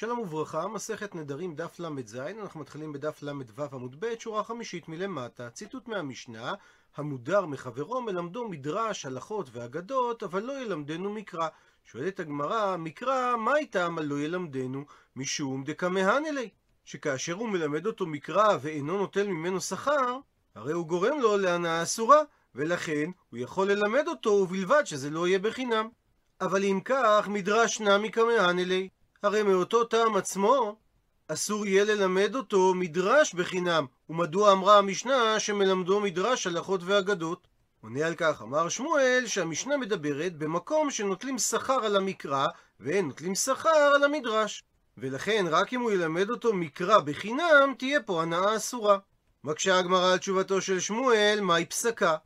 [0.00, 5.50] שלום וברכה, מסכת נדרים דף ל"ז, אנחנו מתחילים בדף ל"ו עמוד ב', שורה חמישית מלמטה,
[5.50, 6.54] ציטוט מהמשנה,
[6.96, 11.48] המודר מחברו מלמדו מדרש, הלכות ואגדות, אבל לא ילמדנו מקרא.
[11.84, 14.84] שואלת הגמרא, מקרא, מה איתם על לא ילמדנו?
[15.16, 16.48] משום דקמהן אלי.
[16.84, 20.18] שכאשר הוא מלמד אותו מקרא ואינו נוטל ממנו שכר,
[20.54, 22.20] הרי הוא גורם לו להנאה אסורה,
[22.54, 25.88] ולכן הוא יכול ללמד אותו ובלבד שזה לא יהיה בחינם.
[26.40, 28.10] אבל אם כך, מדרש נמי
[28.58, 28.88] אלי.
[29.22, 30.76] הרי מאותו טעם עצמו,
[31.28, 33.86] אסור יהיה ללמד אותו מדרש בחינם.
[34.08, 37.48] ומדוע אמרה המשנה שמלמדו מדרש הלכות ואגדות?
[37.80, 42.46] עונה על כך, אמר שמואל שהמשנה מדברת במקום שנוטלים שכר על המקרא,
[42.80, 44.64] ואין נוטלים שכר על המדרש.
[44.98, 48.98] ולכן רק אם הוא ילמד אותו מקרא בחינם, תהיה פה הנאה אסורה.
[49.44, 52.16] מקשה הגמרא על תשובתו של שמואל, מהי פסקה?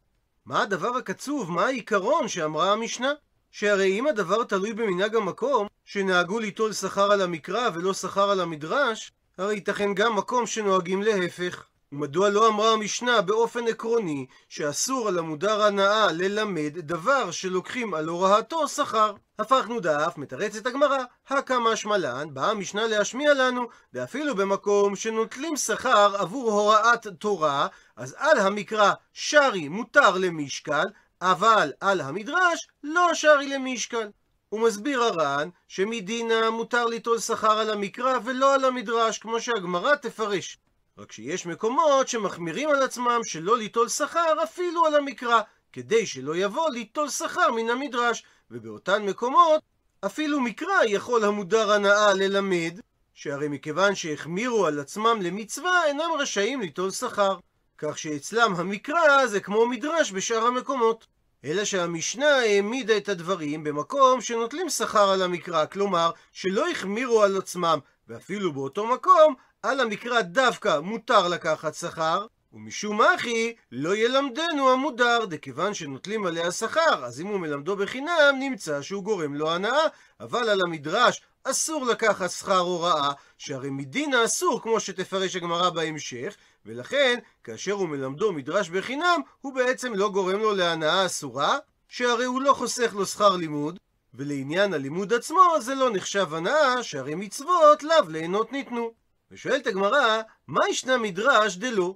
[0.47, 3.13] מה הדבר הקצוב, מה העיקרון שאמרה המשנה?
[3.57, 9.13] שהרי אם הדבר תלוי במנהג המקום, שנהגו ליטול שכר על המקרא ולא שכר על המדרש,
[9.39, 11.65] הרי ייתכן גם מקום שנוהגים להפך.
[11.93, 18.69] ומדוע לא אמרה המשנה באופן עקרוני שאסור על המודר הנאה ללמד דבר שלוקחים על הוראתו
[18.69, 19.13] שכר?
[19.39, 26.53] הפכנו דף, מתרצת הגמרא, הקא שמלן, באה המשנה להשמיע לנו, ואפילו במקום שנוטלים שכר עבור
[26.53, 27.67] הוראת תורה,
[27.97, 30.85] אז על המקרא שרי מותר למשקל,
[31.27, 34.09] אבל על המדרש לא שרי למשקל.
[34.49, 40.59] הוא מסביר הר"ן שמדינה מותר ליטול שכר על המקרא ולא על המדרש, כמו שהגמרא תפרש.
[40.99, 45.41] רק שיש מקומות שמחמירים על עצמם שלא ליטול שכר אפילו על המקרא,
[45.73, 49.63] כדי שלא יבוא ליטול שכר מן המדרש, ובאותן מקומות
[50.07, 52.81] אפילו מקרא יכול המודר הנאה ללמד,
[53.15, 57.37] שהרי מכיוון שהחמירו על עצמם למצווה אינם רשאים ליטול שכר.
[57.79, 61.14] כך שאצלם המקרא זה כמו מדרש בשאר המקומות.
[61.45, 67.79] אלא שהמשנה העמידה את הדברים במקום שנוטלים שכר על המקרא, כלומר שלא החמירו על עצמם,
[68.09, 75.75] ואפילו באותו מקום, על המקרא דווקא מותר לקחת שכר, ומשום אחי לא ילמדנו המודר, דכיוון
[75.75, 79.87] שנוטלים עליה שכר, אז אם הוא מלמדו בחינם, נמצא שהוא גורם לו הנאה,
[80.21, 87.19] אבל על המדרש אסור לקחת שכר הוראה, שהרי מדין האסור, כמו שתפרש הגמרא בהמשך, ולכן,
[87.45, 91.59] כאשר הוא מלמדו מדרש בחינם, הוא בעצם לא גורם לו להנאה אסורה,
[91.89, 93.79] שהרי הוא לא חוסך לו שכר לימוד,
[94.15, 98.93] ולעניין הלימוד עצמו זה לא נחשב הנאה, שהרי מצוות לאו ליהנות ניתנו.
[99.31, 101.95] ושואלת הגמרא, מה ישנה מדרש דלא?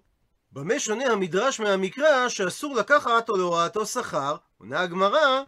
[0.53, 4.37] במה שונה המדרש מהמקרא שאסור לקחת או להוראתו שכר?
[4.59, 5.43] עונה הגמרא,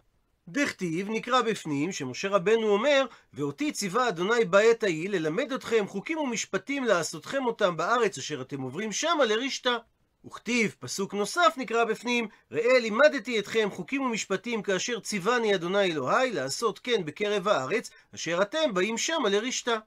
[0.47, 6.83] דכתיב נקרא בפנים שמשה רבנו אומר ואותי ציווה אדוני בעת ההיא ללמד אתכם חוקים ומשפטים
[6.83, 9.77] לעשותכם אותם בארץ אשר אתם עוברים שמה לרשתה.
[10.25, 16.79] וכתיב פסוק נוסף נקרא בפנים ראה לימדתי אתכם חוקים ומשפטים כאשר ציווני אדוני אלוהי לעשות
[16.79, 19.77] כן בקרב הארץ אשר אתם באים שמה לרשתה.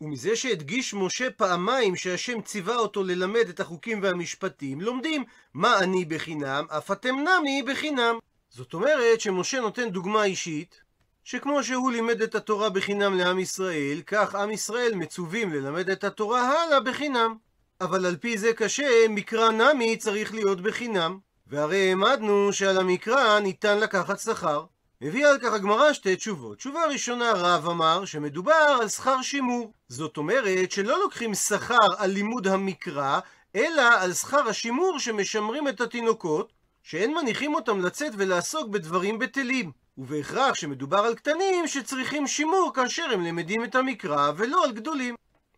[0.00, 6.64] ומזה שהדגיש משה פעמיים שהשם ציווה אותו ללמד את החוקים והמשפטים לומדים מה אני בחינם
[6.68, 8.18] אף אתם נמי בחינם
[8.56, 10.80] זאת אומרת שמשה נותן דוגמה אישית,
[11.24, 16.42] שכמו שהוא לימד את התורה בחינם לעם ישראל, כך עם ישראל מצווים ללמד את התורה
[16.42, 17.34] הלאה בחינם.
[17.80, 21.18] אבל על פי זה קשה, מקרא נמי צריך להיות בחינם.
[21.46, 24.64] והרי העמדנו שעל המקרא ניתן לקחת שכר.
[25.02, 26.58] הביאה על כך הגמרא שתי תשובות.
[26.58, 29.72] תשובה ראשונה, רב אמר שמדובר על שכר שימור.
[29.88, 33.20] זאת אומרת שלא לוקחים שכר על לימוד המקרא,
[33.56, 36.52] אלא על שכר השימור שמשמרים את התינוקות,
[36.84, 39.72] שאין מניחים אותם לצאת ולעסוק בדברים בטלים.
[39.98, 45.14] ובהכרח שמדובר על קטנים שצריכים שימור כאשר הם למדים את המקרא ולא על גדולים.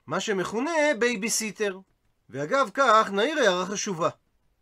[0.07, 1.79] מה שמכונה בייביסיטר.
[2.31, 4.09] ואגב כך, נעיר הערה חשובה.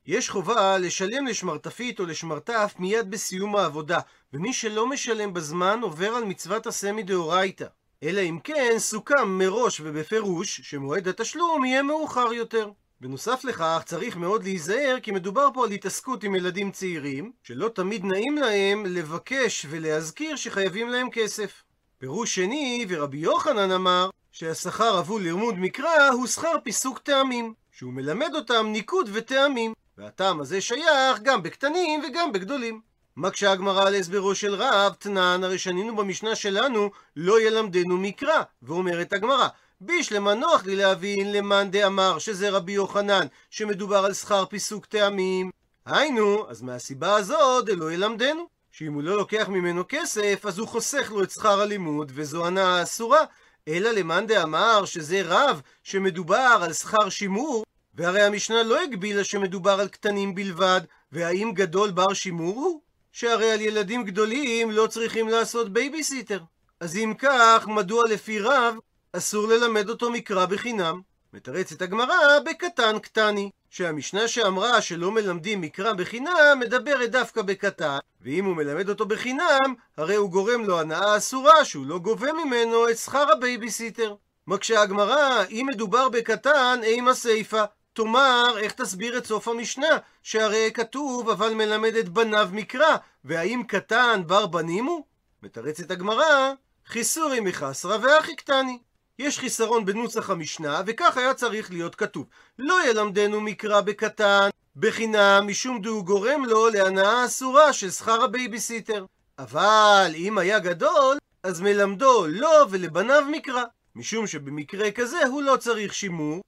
[0.07, 3.99] יש חובה לשלם לשמרטפית או לשמרטף מיד בסיום העבודה,
[4.33, 7.67] ומי שלא משלם בזמן עובר על מצוות עשה מדאורייתא.
[8.03, 12.71] אלא אם כן סוכם מראש ובפירוש שמועד התשלום יהיה מאוחר יותר.
[13.01, 18.05] בנוסף לכך, צריך מאוד להיזהר כי מדובר פה על התעסקות עם ילדים צעירים, שלא תמיד
[18.05, 21.63] נעים להם לבקש ולהזכיר שחייבים להם כסף.
[21.99, 28.31] פירוש שני, ורבי יוחנן אמר, שהשכר עבור לימוד מקרא הוא שכר פיסוק טעמים, שהוא מלמד
[28.35, 32.81] אותם ניקוד וטעמים, והטעם הזה שייך גם בקטנים וגם בגדולים.
[33.17, 39.13] מקשה הגמרא על הסברו של רב, תנן, הרי שנינו במשנה שלנו, לא ילמדנו מקרא, ואומרת
[39.13, 39.49] הגמרא,
[39.87, 45.51] בשלמא נוח לי להבין למאן דאמר שזה רבי יוחנן, שמדובר על שכר פיסוק טעמים.
[45.87, 48.47] היינו, אז מהסיבה הזאת דלא ילמדנו.
[48.73, 52.83] שאם הוא לא לוקח ממנו כסף, אז הוא חוסך לו את שכר הלימוד, וזו הנאה
[52.83, 53.25] אסורה.
[53.69, 57.65] אלא למאן דאמר שזה רב, שמדובר על שכר שימור,
[57.95, 60.81] והרי המשנה לא הגבילה שמדובר על קטנים בלבד,
[61.13, 62.81] והאם גדול בר שימור הוא?
[63.13, 66.41] שהרי על ילדים גדולים לא צריכים לעשות בייביסיטר.
[66.81, 68.75] אז אם כך, מדוע לפי רב
[69.17, 71.01] אסור ללמד אותו מקרא בחינם.
[71.33, 78.57] מתרצת הגמרא בקטן קתני, שהמשנה שאמרה שלא מלמדים מקרא בחינם, מדברת דווקא בקטן, ואם הוא
[78.57, 83.33] מלמד אותו בחינם, הרי הוא גורם לו הנאה אסורה שהוא לא גובה ממנו את שכר
[83.33, 84.15] הבייביסיטר.
[84.47, 87.65] מקשה הגמרא, אם מדובר בקטן, אימא סיפא.
[87.93, 89.99] תאמר, איך תסביר את סוף המשנה?
[90.23, 95.05] שהרי כתוב, אבל מלמד את בניו מקרא, והאם קטן בר בנים הוא?
[95.43, 96.53] מתרצת הגמרא,
[96.87, 98.79] חסורי מחסרא והכי קתני.
[99.19, 102.27] יש חיסרון בנוסח המשנה, וכך היה צריך להיות כתוב.
[102.59, 109.05] לא ילמדנו מקרא בקטן, בחינם, משום דהו גורם לו להנאה אסורה של שכר הבייביסיטר.
[109.39, 113.65] אבל אם היה גדול, אז מלמדו לו ולבניו מקרא.
[113.97, 116.43] משום שבמקרה כזה הוא לא צריך שימור,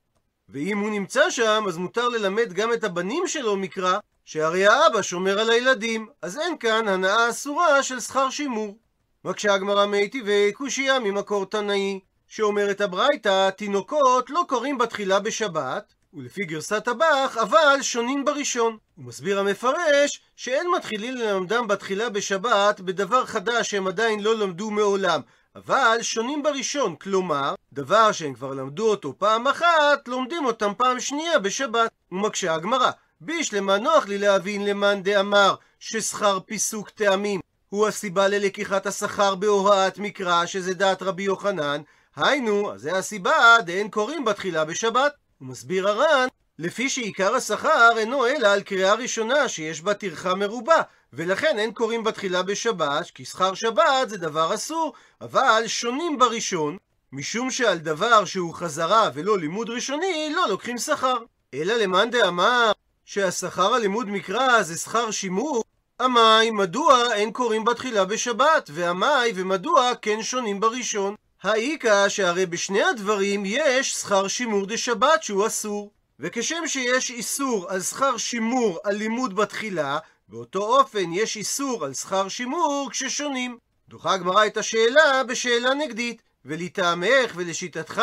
[0.49, 5.41] ואם הוא נמצא שם, אז מותר ללמד גם את הבנים שלו מקרא, שהרי האבא שומר
[5.41, 8.79] על הילדים, אז אין כאן הנאה אסורה של שכר שימור.
[9.25, 16.89] מקשה הגמרא מיטיבי קושייה ממקור תנאי, שאומרת הברייתא, תינוקות לא קוראים בתחילה בשבת, ולפי גרסת
[16.89, 18.77] הבח, אבל שונים בראשון.
[18.97, 25.21] הוא מסביר המפרש שאין מתחילים ללמדם בתחילה בשבת בדבר חדש שהם עדיין לא למדו מעולם,
[25.57, 31.39] אבל שונים בראשון, כלומר, דבר שהם כבר למדו אותו פעם אחת, לומדים אותם פעם שנייה
[31.39, 31.91] בשבת.
[32.13, 32.91] ומקשה הגמרא,
[33.21, 40.47] בישלמה נוח לי להבין למאן דאמר ששכר פיסוק טעמים הוא הסיבה ללקיחת השכר בהוראת מקרא,
[40.47, 41.83] שזה דעת רבי יוחנן,
[42.17, 45.13] היינו, אז זה הסיבה דאין קוראים בתחילה בשבת.
[45.39, 46.27] הוא מסביר הר"ן,
[46.59, 50.83] לפי שעיקר השכר אינו אלא על קריאה ראשונה שיש בה טרחה מרובה,
[51.13, 56.77] ולכן אין קוראים בתחילה בשבת, כי שכר שבת זה דבר אסור, אבל שונים בראשון,
[57.13, 61.17] משום שעל דבר שהוא חזרה ולא לימוד ראשוני, לא לוקחים שכר.
[61.55, 62.73] אלא למאן דאמר
[63.05, 65.65] שהשכר הלימוד מקרא זה שכר שימור,
[66.01, 71.15] עמי, מדוע אין קוראים בתחילה בשבת, ועמי ומדוע כן שונים בראשון.
[71.47, 75.91] האיכא שהרי בשני הדברים יש שכר שימור דשבת שהוא אסור.
[76.21, 79.99] וכשם שיש איסור על שכר שימור על לימוד בתחילה,
[80.29, 83.59] באותו אופן יש איסור על שכר שימור כששונים.
[83.89, 88.03] דוחה הגמרא את השאלה בשאלה נגדית, ולטעמך ולשיטתך,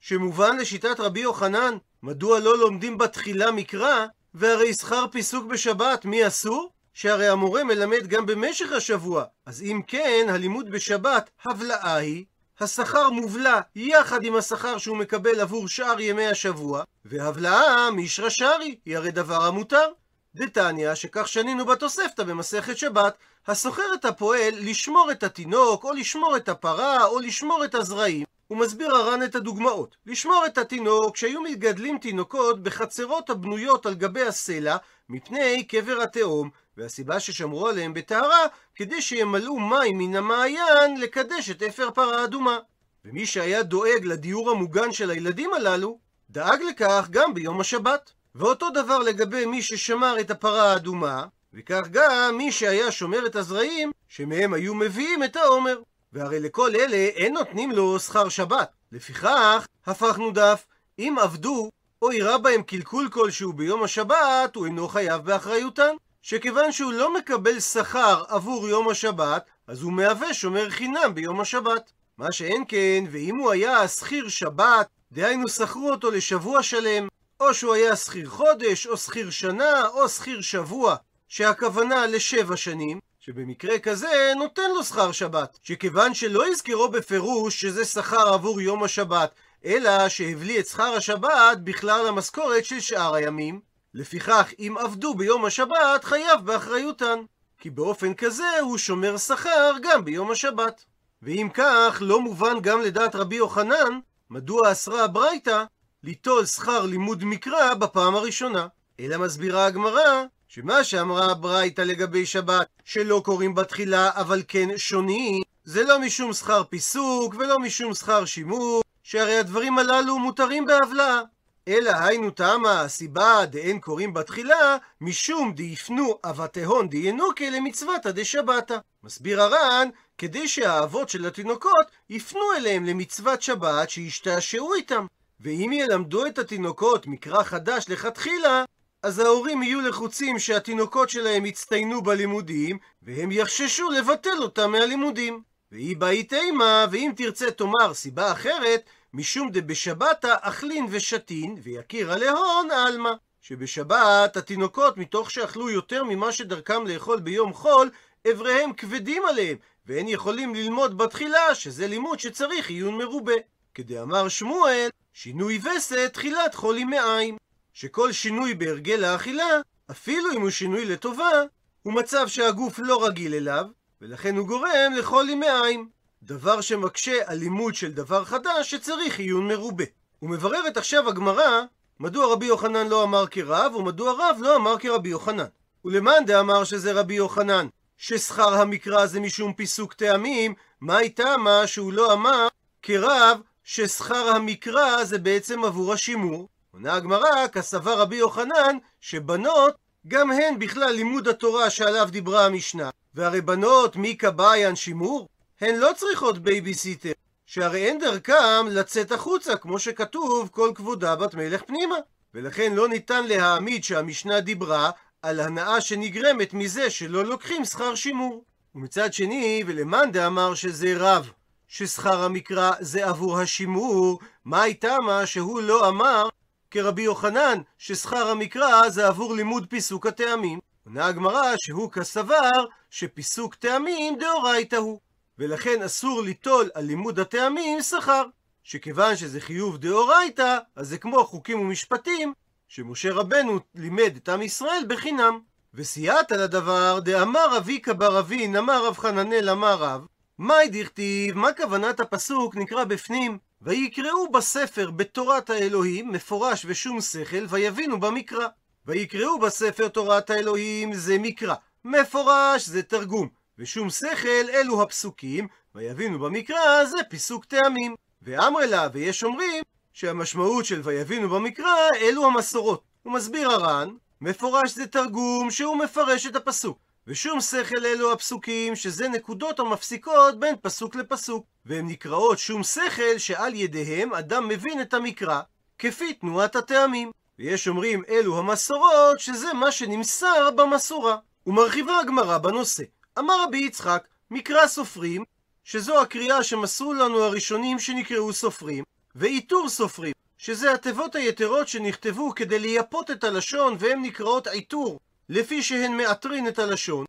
[0.00, 6.72] שמובן לשיטת רבי יוחנן, מדוע לא לומדים בתחילה מקרא, והרי שכר פיסוק בשבת מי אסור?
[6.94, 12.24] שהרי המורה מלמד גם במשך השבוע, אז אם כן, הלימוד בשבת הבלעה היא,
[12.62, 18.96] השכר מובלע יחד עם השכר שהוא מקבל עבור שאר ימי השבוע, והבלעה מישרא שרי, היא
[18.96, 19.86] הרי דבר המותר.
[20.34, 23.14] דתניא, שכך שנינו בתוספתא במסכת שבת,
[23.46, 28.24] הסוחר את הפועל לשמור את התינוק, או לשמור את הפרה, או לשמור את הזרעים.
[28.46, 29.96] הוא מסביר הר"ן את הדוגמאות.
[30.06, 34.76] לשמור את התינוק, שהיו מגדלים תינוקות בחצרות הבנויות על גבי הסלע,
[35.08, 41.90] מפני קבר התהום, והסיבה ששמרו עליהם בטהרה, כדי שימלאו מים מן המעיין לקדש את אפר
[41.90, 42.58] פרה אדומה.
[43.04, 45.98] ומי שהיה דואג לדיור המוגן של הילדים הללו,
[46.30, 48.12] דאג לכך גם ביום השבת.
[48.34, 51.24] ואותו דבר לגבי מי ששמר את הפרה האדומה,
[51.54, 55.80] וכך גם מי שהיה שומר את הזרעים, שמהם היו מביאים את העומר.
[56.12, 58.70] והרי לכל אלה אין נותנים לו שכר שבת.
[58.92, 60.66] לפיכך, הפכנו דף,
[60.98, 61.70] אם עבדו,
[62.02, 65.94] או אירע בהם קלקול כלשהו ביום השבת, הוא אינו חייב באחריותן.
[66.22, 71.92] שכיוון שהוא לא מקבל שכר עבור יום השבת, אז הוא מהווה שומר חינם ביום השבת.
[72.18, 77.08] מה שאין כן, ואם הוא היה שכיר שבת, דהיינו שכרו אותו לשבוע שלם,
[77.40, 80.96] או שהוא היה שכיר חודש, או שכיר שנה, או שכיר שבוע,
[81.28, 88.34] שהכוונה לשבע שנים, שבמקרה כזה נותן לו שכר שבת, שכיוון שלא יזכרו בפירוש שזה שכר
[88.34, 89.34] עבור יום השבת,
[89.64, 93.60] אלא שהבלי את שכר השבת בכלל המשכורת של שאר הימים,
[93.94, 97.18] לפיכך, אם עבדו ביום השבת, חייב באחריותן.
[97.58, 100.84] כי באופן כזה הוא שומר שכר גם ביום השבת.
[101.22, 105.64] ואם כך, לא מובן גם לדעת רבי יוחנן, מדוע אסרה הברייתא
[106.04, 108.66] ליטול שכר לימוד מקרא בפעם הראשונה.
[109.00, 115.84] אלא מסבירה הגמרא, שמה שאמרה הברייתא לגבי שבת, שלא קוראים בתחילה אבל כן שונים, זה
[115.84, 121.20] לא משום שכר פיסוק ולא משום שכר שימור, שהרי הדברים הללו מותרים בהבלעה.
[121.68, 128.76] אלא היינו תמה הסיבה דאין קוראים בתחילה, משום דיפנו אבתהון דיינוקה למצוותא דשבתא.
[129.04, 129.88] מסביר הר"ן,
[130.18, 135.06] כדי שהאבות של התינוקות יפנו אליהם למצוות שבת שישתעשעו איתם.
[135.40, 138.64] ואם ילמדו את התינוקות מקרא חדש לכתחילה,
[139.02, 145.42] אז ההורים יהיו לחוצים שהתינוקות שלהם יצטיינו בלימודים, והם יחששו לבטל אותם מהלימודים.
[145.72, 148.82] והיא באי תימה, ואם תרצה תאמר סיבה אחרת,
[149.14, 153.10] משום דבשבתא אכלין ושתין, ויקיר עליהון עלמא.
[153.40, 157.90] שבשבת התינוקות, מתוך שאכלו יותר ממה שדרכם לאכול ביום חול,
[158.30, 163.32] אבריהם כבדים עליהם, ואין יכולים ללמוד בתחילה, שזה לימוד שצריך עיון מרובה.
[163.74, 167.36] כדאמר שמואל, שינוי וסת תחילת חולי מעיים.
[167.72, 171.42] שכל שינוי בהרגל האכילה, אפילו אם הוא שינוי לטובה,
[171.82, 173.64] הוא מצב שהגוף לא רגיל אליו,
[174.00, 175.88] ולכן הוא גורם לחולי מעיים.
[176.22, 179.84] דבר שמקשה על לימוד של דבר חדש שצריך עיון מרובה.
[180.22, 181.62] ומבררת עכשיו הגמרא,
[182.00, 185.44] מדוע רבי יוחנן לא אמר כרב, ומדוע רב לא אמר כרבי יוחנן.
[185.84, 191.92] ולמאן דאמר שזה רבי יוחנן, ששכר המקרא זה משום פיסוק טעמים, מה הייתה מה שהוא
[191.92, 192.48] לא אמר
[192.82, 196.48] כרב ששכר המקרא זה בעצם עבור השימור?
[196.72, 199.74] עונה הגמרא, כסבר רבי יוחנן, שבנות
[200.08, 202.90] גם הן בכלל לימוד התורה שעליו דיברה המשנה.
[203.14, 205.28] והרי בנות מי קבעיין שימור?
[205.60, 207.12] הן לא צריכות בייביסיטר,
[207.46, 211.96] שהרי אין דרכם לצאת החוצה, כמו שכתוב, כל כבודה בת מלך פנימה.
[212.34, 214.90] ולכן לא ניתן להעמיד שהמשנה דיברה
[215.22, 218.44] על הנאה שנגרמת מזה שלא לוקחים שכר שימור.
[218.74, 221.30] ומצד שני, ולמאן דאמר שזה רב,
[221.68, 226.28] ששכר המקרא זה עבור השימור, מה הטעם שהוא לא אמר
[226.70, 230.58] כרבי יוחנן, ששכר המקרא זה עבור לימוד פיסוק הטעמים.
[230.86, 235.09] עונה הגמרא שהוא כסבר שפיסוק טעמים דאורייתא הוא.
[235.40, 238.24] ולכן אסור ליטול על לימוד הטעמים שכר.
[238.62, 242.32] שכיוון שזה חיוב דאורייתא, אז זה כמו חוקים ומשפטים,
[242.68, 245.40] שמשה רבנו לימד את עם ישראל בחינם.
[245.74, 250.06] וסייעת לדבר, דאמר אביקה בר אבין, אמר רב חננאל אמר רב,
[250.38, 253.38] מאי דכתיב, מה כוונת הפסוק נקרא בפנים?
[253.62, 258.46] ויקראו בספר בתורת האלוהים, מפורש ושום שכל, ויבינו במקרא.
[258.86, 261.54] ויקראו בספר תורת האלוהים זה מקרא,
[261.84, 267.94] מפורש זה תרגום, ושום שכל אלו הפסוקים, ויבינו במקרא זה פיסוק טעמים.
[268.22, 269.62] ואמרי לה, ויש אומרים,
[269.92, 272.82] שהמשמעות של ויבינו במקרא אלו המסורות.
[273.02, 273.90] הוא מסביר הר"ן,
[274.20, 276.78] מפורש זה תרגום שהוא מפרש את הפסוק.
[277.06, 281.46] ושום שכל אלו הפסוקים, שזה נקודות המפסיקות בין פסוק לפסוק.
[281.66, 285.40] והן נקראות שום שכל שעל ידיהם אדם מבין את המקרא,
[285.78, 287.10] כפי תנועת הטעמים.
[287.38, 291.16] ויש אומרים אלו המסורות, שזה מה שנמסר במסורה.
[291.46, 292.84] ומרחיבה הגמרא בנושא.
[293.20, 295.24] אמר רבי יצחק, מקרא סופרים,
[295.64, 298.84] שזו הקריאה שמסרו לנו הראשונים שנקראו סופרים,
[299.14, 305.96] ועיטור סופרים, שזה התיבות היתרות שנכתבו כדי לייפות את הלשון והן נקראות עיטור, לפי שהן
[305.96, 307.04] מעטרין את הלשון,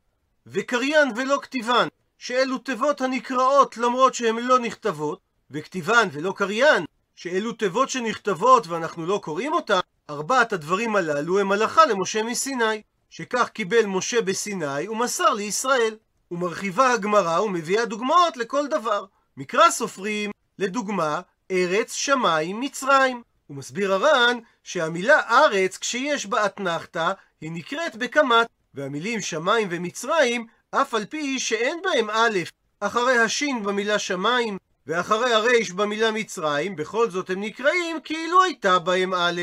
[0.47, 1.87] וקריין ולא כתיבן,
[2.17, 5.19] שאלו תיבות הנקראות למרות שהן לא נכתבות,
[5.51, 11.85] וכתיבן ולא קריין, שאלו תיבות שנכתבות ואנחנו לא קוראים אותן, ארבעת הדברים הללו הם הלכה
[11.85, 15.95] למשה מסיני, שכך קיבל משה בסיני ומסר לישראל.
[16.31, 19.05] ומרחיבה הגמרא ומביאה דוגמאות לכל דבר.
[19.37, 23.21] מקרא סופרים, לדוגמה, ארץ, שמיים, מצרים.
[23.47, 30.93] הוא מסביר הר"ן שהמילה ארץ, כשיש בה אתנחתא, היא נקראת בקמת, והמילים שמיים ומצרים, אף
[30.93, 32.39] על פי שאין בהם א',
[32.79, 39.13] אחרי השין במילה שמיים, ואחרי הרייש במילה מצרים, בכל זאת הם נקראים כאילו הייתה בהם
[39.13, 39.41] א'.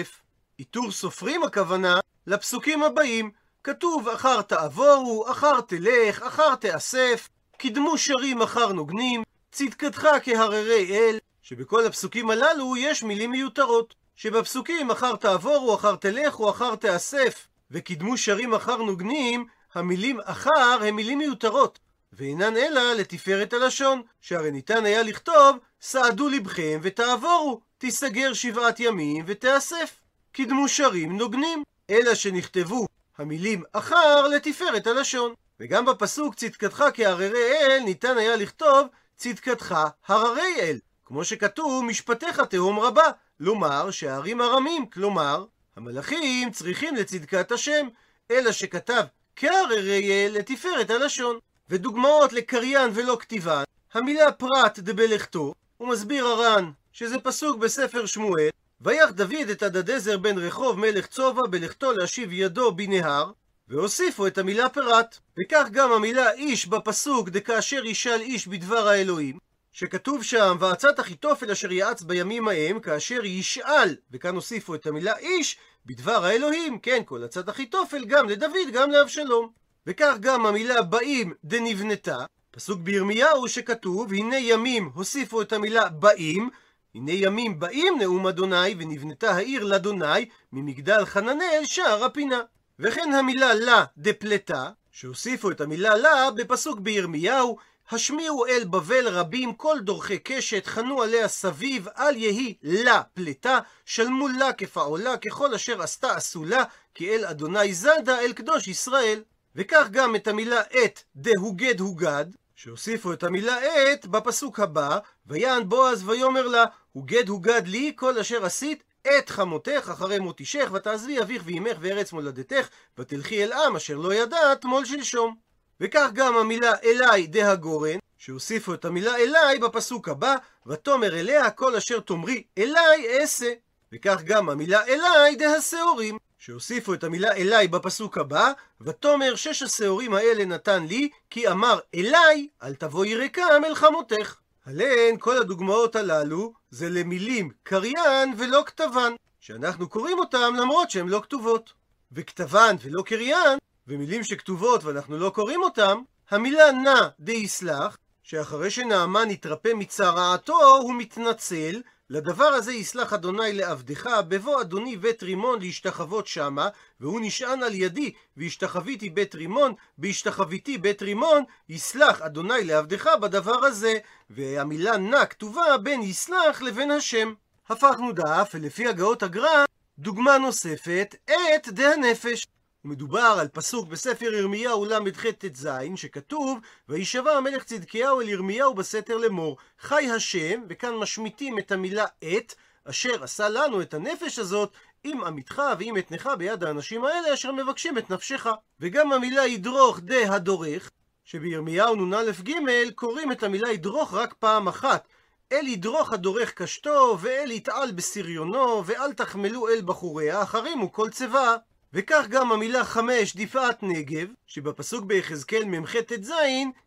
[0.58, 3.30] עיטור סופרים הכוונה לפסוקים הבאים,
[3.64, 9.22] כתוב אחר תעבורו, אחר תלך, אחר תאסף, קידמו שרים אחר נוגנים,
[9.52, 13.94] צדקתך כהררי אל, שבכל הפסוקים הללו יש מילים מיותרות.
[14.16, 21.18] שבפסוקים אחר תעבורו, אחר תלכו, אחר תאסף, וקידמו שרים אחר נוגנים, המילים אחר הם מילים
[21.18, 21.78] מיותרות,
[22.12, 30.00] ואינן אלא לתפארת הלשון, שהרי ניתן היה לכתוב, סעדו לבכם ותעבורו, תיסגר שבעת ימים ותאסף.
[30.32, 32.86] קידמו שרים נוגנים, אלא שנכתבו
[33.18, 35.34] המילים אחר לתפארת הלשון.
[35.60, 39.74] וגם בפסוק צדקתך כהררי אל ניתן היה לכתוב צדקתך
[40.06, 43.10] הררי אל, כמו שכתוב משפטיך תהום רבה,
[43.40, 45.44] לומר שהערים הרמים, כלומר
[45.76, 47.88] המלאכים צריכים לצדקת השם,
[48.30, 49.02] אלא שכתב
[49.36, 51.38] כהררי אל לתפארת הלשון.
[51.70, 58.48] ודוגמאות לקריין ולא כתיבן, המילה פרט דבלכתו, הוא מסביר הר"ן שזה פסוק בספר שמואל,
[58.80, 63.30] ויח דוד את הדדזר בן רחוב מלך צובע בלכתו להשיב ידו בנהר,
[63.68, 65.18] והוסיפו את המילה פרט.
[65.38, 69.38] וכך גם המילה איש בפסוק דכאשר ישאל איש בדבר האלוהים,
[69.72, 75.58] שכתוב שם, ועצת אחיתופל אשר יעץ בימים ההם, כאשר ישאל, וכאן הוסיפו את המילה איש,
[75.86, 79.50] בדבר האלוהים, כן, כל עצת אחיתופל, גם לדוד, גם לאבשלום.
[79.86, 82.18] וכך גם המילה באים דנבנתה,
[82.50, 86.50] פסוק בירמיהו שכתוב, הנה ימים הוסיפו את המילה באים,
[86.94, 92.40] הנה ימים באים נאום אדוני, ונבנתה העיר לאדוני, ממגדל חננאל שער הפינה.
[92.78, 97.56] וכן המילה לה דפלטה, שהוסיפו את המילה לה בפסוק בירמיהו,
[97.90, 104.28] השמיעו אל בבל רבים כל דורכי קשת, חנו עליה סביב, אל יהי לה פלטה, שלמו
[104.28, 106.64] לה כפעולה, ככל אשר עשתה עשו לה,
[106.94, 109.22] כי אל אדוני זדה, אל קדוש ישראל.
[109.56, 112.26] וכך גם את המילה את דהוגד הוגד,
[112.58, 113.56] שהוסיפו את המילה
[113.92, 116.64] את בפסוק הבא, ויען בועז ויאמר לה,
[116.96, 122.12] וגד הוגד לי כל אשר עשית את חמותך אחרי מות אישך, ותעזבי אביך ואימך וארץ
[122.12, 125.36] מולדתך, ותלכי אל עם אשר לא ידעת תמול שלשום.
[125.80, 130.34] וכך גם המילה אליי דה הגורן, שהוסיפו את המילה אליי בפסוק הבא,
[130.66, 133.52] ותאמר אליה כל אשר תאמרי אליי אעשה.
[133.92, 140.14] וכך גם המילה אליי דה השעורים, שהוסיפו את המילה אליי בפסוק הבא, ותאמר שש השעורים
[140.14, 144.34] האלה נתן לי, כי אמר אליי, אל תבואי ריקה מלחמותך.
[144.66, 151.20] עליהן כל הדוגמאות הללו זה למילים קריין ולא כתבן, שאנחנו קוראים אותם למרות שהן לא
[151.22, 151.72] כתובות.
[152.12, 159.70] וכתבן ולא קריין, ומילים שכתובות ואנחנו לא קוראים אותם, המילה נא דיסלח, שאחרי שנעמן התרפא
[159.74, 166.68] מצרעתו, הוא מתנצל, לדבר הזה יסלח אדוני לעבדך, בבוא אדוני בית רימון להשתחוות שמה,
[167.00, 173.98] והוא נשען על ידי, והשתחוויתי בית רימון, בהשתחוויתי בית רימון, יסלח אדוני לעבדך בדבר הזה.
[174.30, 177.34] והמילה נא כתובה בין יסלח לבין השם.
[177.68, 179.64] הפכנו דף, ולפי הגאות הגר"א,
[179.98, 182.46] דוגמה נוספת, את דה הנפש.
[182.84, 186.58] מדובר על פסוק בספר ירמיהו ל"ח ט"ז, שכתוב,
[186.88, 192.54] וישבע המלך צדקיהו אל ירמיהו בסתר לאמור, חי השם, וכאן משמיטים את המילה את,
[192.84, 194.72] אשר עשה לנו את הנפש הזאת,
[195.04, 198.46] עם עמיתך ועם אתנך ביד האנשים האלה אשר מבקשים את נפשך.
[198.80, 200.90] וגם המילה ידרוך דה הדורך,
[201.24, 202.50] שבירמיהו נ"א-ג
[202.94, 205.08] קוראים את המילה ידרוך רק פעם אחת.
[205.52, 211.56] אל ידרוך הדורך קשתו, ואל יתעל בסריונו, ואל תחמלו אל בחוריה, אחרימו כל צבא.
[211.92, 216.32] וכך גם המילה חמש דפעת נגב, שבפסוק ביחזקאל מ"ח ט"ז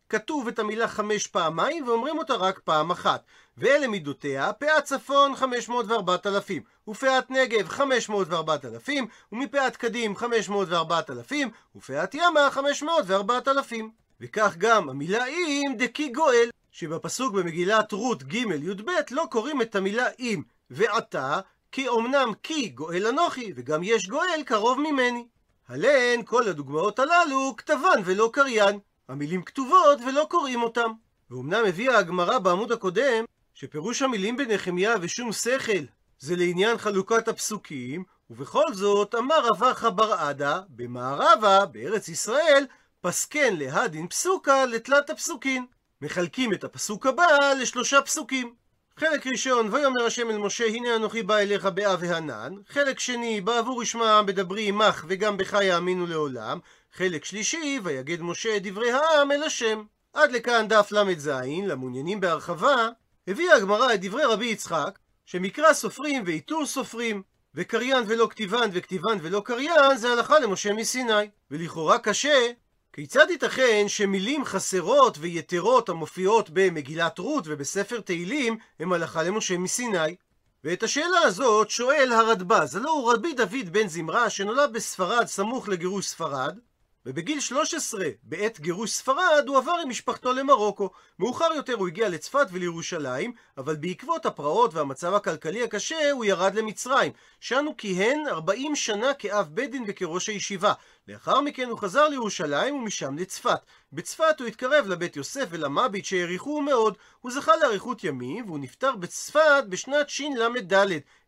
[0.10, 3.24] כתוב את המילה חמש פעמיים ואומרים אותה רק פעם אחת.
[3.58, 8.92] ואלה מידותיה, פאת צפון 500 ו-4000, ופאת נגב 500 ו-4000,
[9.32, 11.36] ומפאת קדים 500 ו-4000,
[11.76, 13.76] ופאת ימה 500 ו-4000.
[14.22, 20.06] וכך גם המילה אם דקי גואל, שבפסוק במגילת רות ג' י"ב לא קוראים את המילה
[20.20, 21.40] אם, ועתה
[21.72, 25.28] כי אמנם כי גואל אנוכי, וגם יש גואל קרוב ממני.
[25.68, 28.80] הלן כל הדוגמאות הללו כתבן ולא קריין.
[29.10, 30.92] המילים כתובות ולא קוראים אותם.
[31.30, 35.84] ואומנם הביאה הגמרא בעמוד הקודם, שפירוש המילים בנחמיה ושום שכל
[36.20, 42.66] זה לעניין חלוקת הפסוקים, ובכל זאת אמר רבחה בר עדה, במערבה, בארץ ישראל,
[43.02, 45.66] פסקן להדין פסוקה לתלת הפסוקין.
[46.02, 48.61] מחלקים את הפסוק הבא לשלושה פסוקים.
[49.02, 52.54] חלק ראשון, ויאמר השם אל משה, הנה אנוכי בא אליך באה והנן.
[52.70, 56.60] חלק שני, בעבור ישמע העם בדברי עמך, וגם בך יאמינו לעולם.
[56.94, 59.84] חלק שלישי, ויגד משה את דברי העם אל השם.
[60.14, 61.32] עד לכאן דף ל"ז,
[61.68, 62.90] למעוניינים בהרחבה,
[63.28, 67.22] הביאה הגמרא את דברי רבי יצחק, שמקרא סופרים ועיטור סופרים,
[67.56, 71.30] וקריין ולא כתיבן וכתיבן ולא קריין, זה הלכה למשה מסיני.
[71.52, 72.52] ולכאורה קשה
[72.94, 80.16] כיצד ייתכן שמילים חסרות ויתרות המופיעות במגילת רות ובספר תהילים הם הלכה למשה מסיני?
[80.64, 86.08] ואת השאלה הזאת שואל הרדב"ז, הלא הוא רבי דוד בן זמרה שנולד בספרד סמוך לגירוש
[86.08, 86.58] ספרד
[87.06, 90.90] ובגיל 13, בעת גירוש ספרד, הוא עבר עם משפחתו למרוקו.
[91.20, 97.12] מאוחר יותר הוא הגיע לצפת ולירושלים, אבל בעקבות הפרעות והמצב הכלכלי הקשה, הוא ירד למצרים.
[97.52, 100.74] הוא כיהן 40 שנה כאב בית דין וכראש הישיבה.
[101.08, 103.60] לאחר מכן הוא חזר לירושלים ומשם לצפת.
[103.94, 106.98] בצפת הוא התקרב לבית יוסף ולמביט שהעריכוהו מאוד.
[107.22, 110.74] הוא זכה לאריכות ימים, והוא נפטר בצפת בשנת של"ד,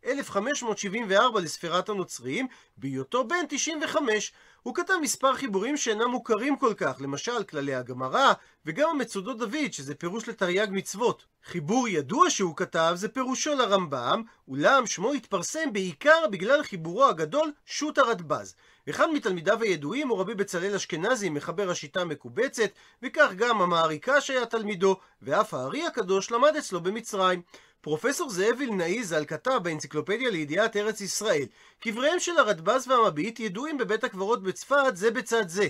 [0.06, 4.32] 1574 לספירת הנוצרים, בהיותו בן 95.
[4.64, 8.32] הוא כתב מספר חיבורים שאינם מוכרים כל כך, למשל כללי הגמרא,
[8.66, 11.24] וגם המצודות דוד, שזה פירוש לתרי"ג מצוות.
[11.44, 17.98] חיבור ידוע שהוא כתב זה פירושו לרמב"ם, אולם שמו התפרסם בעיקר בגלל חיבורו הגדול שו"ת
[17.98, 18.54] הרדב"ז.
[18.90, 22.70] אחד מתלמידיו הידועים הוא רבי בצלאל אשכנזי, מחבר השיטה המקובצת,
[23.02, 27.42] וכך גם המעריקה שהיה תלמידו, ואף הארי הקדוש למד אצלו במצרים.
[27.84, 31.46] פרופסור זאב וילנאי ז"ל כתב באנציקלופדיה לידיעת ארץ ישראל
[31.80, 35.68] קבריהם של הרדב"ז והמביט ידועים בבית הקברות בצפת זה בצד זה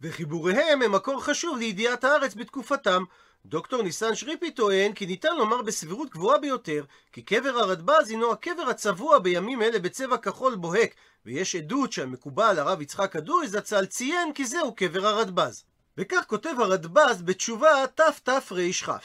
[0.00, 3.04] וחיבוריהם הם מקור חשוב לידיעת הארץ בתקופתם.
[3.46, 8.68] דוקטור ניסן שריפי טוען כי ניתן לומר בסבירות גבוהה ביותר כי קבר הרדב"ז הינו הקבר
[8.70, 14.44] הצבוע בימים אלה בצבע כחול בוהק ויש עדות שהמקובל הרב יצחק אדורי זצ"ל ציין כי
[14.44, 15.64] זהו קבר הרדב"ז.
[15.98, 18.52] וכך כותב הרדב"ז בתשובה תתרכ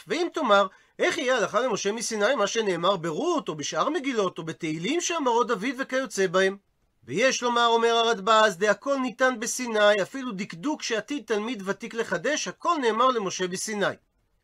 [0.07, 0.67] ואם תאמר
[1.01, 5.65] איך יהיה הלכה למשה מסיני מה שנאמר ברות, או בשאר מגילות, או בתהילים שאמרו דוד
[5.79, 6.57] וכיוצא בהם?
[7.03, 13.07] ויש לומר, אומר הרדב"ז, הכל ניתן בסיני, אפילו דקדוק שעתיד תלמיד ותיק לחדש, הכל נאמר
[13.07, 13.95] למשה בסיני.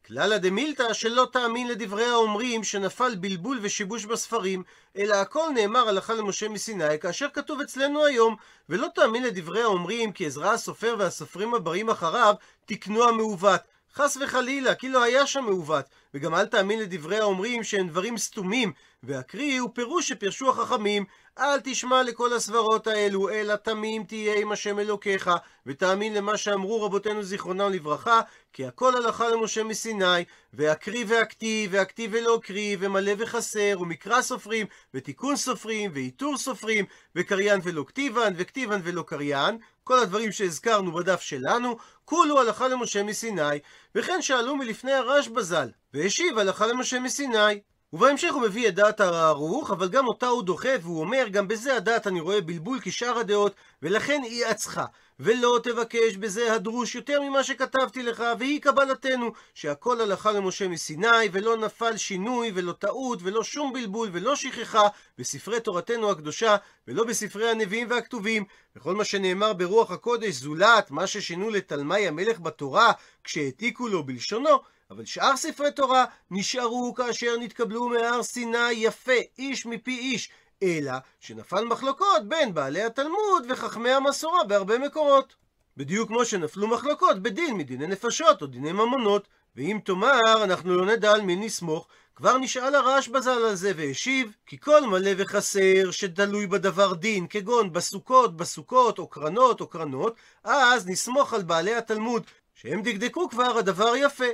[0.08, 4.64] כללה דמילתא שלא תאמין לדברי האומרים שנפל בלבול ושיבוש בספרים,
[4.98, 8.36] אלא הכל נאמר הלכה למשה מסיני, כאשר כתוב אצלנו היום,
[8.70, 13.62] ולא תאמין לדברי האומרים כי עזרא הסופר והסופרים הבאים אחריו תקנו המעוות.
[13.98, 15.86] חס וחלילה, כי לא היה שם מעוות,
[16.18, 18.72] וגם אל תאמין לדברי האומרים שהם דברים סתומים,
[19.04, 21.06] והקריא הוא פירוש שפירשו החכמים.
[21.40, 25.30] אל תשמע לכל הסברות האלו, אלא תמים תהיה עם השם אלוקיך,
[25.66, 28.22] ותאמין למה שאמרו רבותינו זיכרונם לברכה,
[28.54, 35.36] כי הכל הלכה למשה מסיני, והקריא והכתיב, והכתיב ולא קריא, ומלא וחסר, ומקרא סופרים, ותיקון
[35.36, 42.40] סופרים, ועיטור סופרים, וקריין ולא כתיבן, וכתיבן ולא קריין, כל הדברים שהזכרנו בדף שלנו, כולו
[42.40, 43.60] הלכה למשה מסיני,
[43.98, 47.60] וכן שאלו מלפני הרש בז"ל, והשיב הלכה למשה מסיני.
[47.94, 51.76] ובהמשך הוא מביא את דעת הרערוך, אבל גם אותה הוא דוחף, והוא אומר, גם בזה
[51.76, 54.86] הדעת אני רואה בלבול כשאר הדעות, ולכן היא עצחה.
[55.20, 61.58] ולא תבקש בזה הדרוש יותר ממה שכתבתי לך, והיא קבלתנו, שהכל הלכה למשה מסיני, ולא
[61.58, 66.56] נפל שינוי, ולא טעות, ולא שום בלבול, ולא שכחה, בספרי תורתנו הקדושה,
[66.88, 68.44] ולא בספרי הנביאים והכתובים.
[68.76, 72.92] וכל מה שנאמר ברוח הקודש זולת מה ששינו לתלמי המלך בתורה,
[73.24, 74.60] כשהעתיקו לו בלשונו,
[74.92, 80.30] אבל שאר ספרי תורה נשארו כאשר נתקבלו מהר סיני יפה, איש מפי איש,
[80.64, 85.36] אלא שנפל מחלוקות בין בעלי התלמוד וחכמי המסורה בהרבה מקורות.
[85.78, 91.12] בדיוק כמו שנפלו מחלוקות בדין מדיני נפשות או דיני ממונות, ואם תאמר אנחנו לא נדע
[91.12, 96.48] על מי נסמוך, כבר נשאל הרעש בזל על זה והשיב, כי כל מלא וחסר שתלוי
[96.48, 102.24] בדבר דין, כגון בסוכות, בסוכות, או קרנות, או קרנות, אז נסמוך על בעלי התלמוד,
[102.54, 104.26] שהם דקדקו כבר הדבר יפה.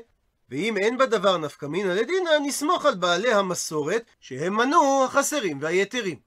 [0.53, 6.17] ואם אין בדבר נפקא מינא לדינא, נסמוך על בעלי המסורת, שהם מנו החסרים והיתרים.